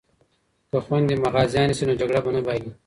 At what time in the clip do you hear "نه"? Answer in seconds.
2.35-2.41